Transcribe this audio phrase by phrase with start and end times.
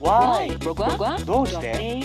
[0.00, 0.56] Why？
[1.24, 2.04] どうして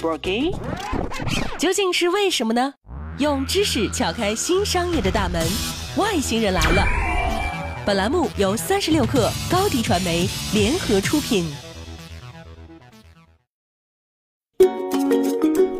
[1.57, 2.73] 究竟是为什么呢？
[3.17, 5.45] 用知识撬开新商业的大门，
[5.97, 6.83] 外星人来了。
[7.85, 11.45] 本栏目由三十六克高低传媒联合出品。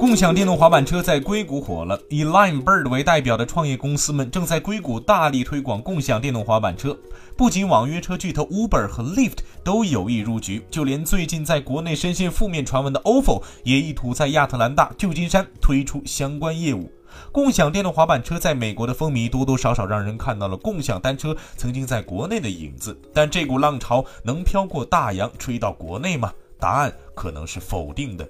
[0.07, 6.95] 共享电动滑板车在硅谷火了，以 Lime Bird 为代表的创业公司们正在硅谷大力推广共享电动滑板车。
[7.39, 16.93] 不仅网约车巨头 Uber 和 Lyft 都有意入局，就连最近在国内深陷负面传闻的 ofo 也意图在亚特兰大、旧金山推出相关业务。
[17.33, 22.95] 共享电动滑板车在美国的风靡，多多少少让人看到了共享单车曾经在国内的影子。
[23.15, 26.31] 但这股浪潮能飘过大洋，吹到国内吗？
[26.61, 28.29] 答案可能是否定的。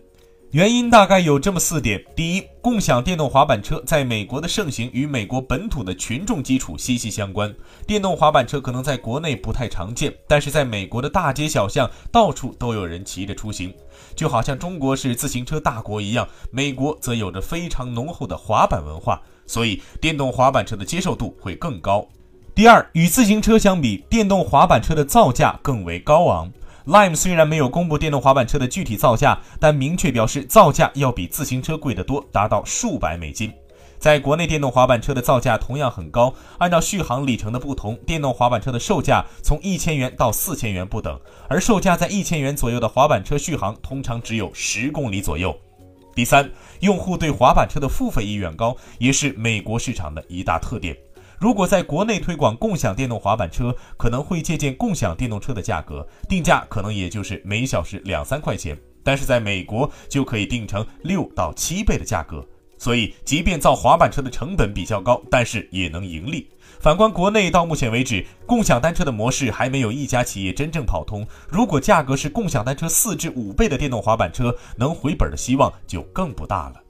[0.55, 7.53] 原因大概有这么四点：第一，共享电动滑板车在美国的盛行与美国本土的群众基础息息相关。
[7.89, 13.75] 电动滑板车可能在国内不太常见，但是在美国的大街小巷，到处都有人骑着出行，
[14.15, 22.07] 就好像中国是自行车大国一样，美国则有着非常浓厚的滑板文化，所以电动滑板车的接受度会更高。
[22.55, 26.53] 第二，与自行车相比，电动滑板车的造价更为高昂。
[26.87, 33.51] Lime 虽然没有公布电动滑板车的具体造价，但明确表示造价要比自行车贵得多，达到数百美金。
[33.99, 41.19] 在国内，电动滑板车的造价同样很高，按照续航里程的不同，电动滑板车的售价从一千元到四千元不等，
[41.49, 45.59] 而售价在一千元左右的滑板车续航通常只有十公里左右。
[46.15, 50.95] 第三，用户对滑板车的付费意愿高，也是美国市场的一大特点。
[51.39, 58.79] 如果在国内推广共享电动滑板车，可能会借鉴共享电动车的价格，定价可能也就是每小时两三块钱。
[59.03, 62.43] 但是在美国就可以定成六到七倍的价格，
[62.79, 66.49] 所以即便造滑板车的成本比较高，但是也能盈利。
[66.81, 71.27] 反观国内，到目前为止，共享单车的模式还没有一家企业真正跑通。
[71.51, 76.84] 如果价格是共享单车四至五倍的电动滑板车，能回本的希望就更不大了。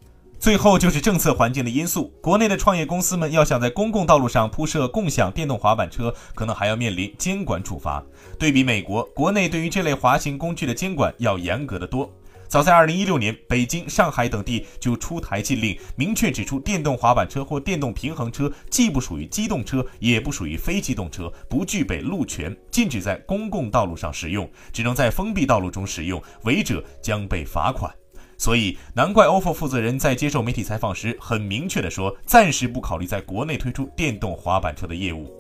[0.45, 8.05] 最后就是政策环境的因素，国内的创业公司们要想在公共道路上铺设共享电动滑板车，可能还要面临监管处罚。
[8.39, 12.13] 对比美国，国内对于这类滑行工具的监管要严格的多。
[12.47, 27.91] 早在2016年，北京、上海等地就出台禁令，明确指出电动滑板车或电动平衡车既不属于机动车，也不属于非机动车，不具备路权，禁止在公共道路上使用，只能在封闭道路中使用，违者将被罚款。
[28.37, 35.31] 所以，难怪 ofo 负责人在接受媒体采访时很明确的说，暂时不考虑在国内推出电动滑板车的业务。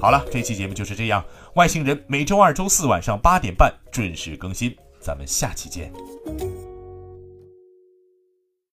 [0.00, 1.24] 好了，这期节目就是这样。
[1.54, 5.92] 外星人每周二、周四晚上八点半准时更新，咱们下期见。